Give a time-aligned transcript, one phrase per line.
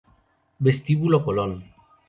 [0.65, 1.51] Vestíbulo Colón